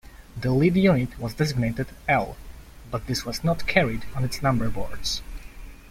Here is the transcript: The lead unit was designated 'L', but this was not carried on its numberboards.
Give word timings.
The 0.35 0.49
lead 0.49 0.75
unit 0.77 1.19
was 1.19 1.35
designated 1.35 1.89
'L', 2.07 2.35
but 2.89 3.05
this 3.05 3.23
was 3.23 3.43
not 3.43 3.67
carried 3.67 4.03
on 4.15 4.23
its 4.23 4.39
numberboards. 4.39 5.21